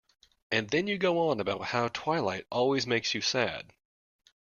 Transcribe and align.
And 0.51 0.67
then 0.67 0.87
you 0.87 0.97
go 0.97 1.29
on 1.29 1.39
about 1.39 1.61
how 1.65 1.89
twilight 1.89 2.47
always 2.49 2.87
makes 2.87 3.13
you 3.13 3.21
sad. 3.21 3.71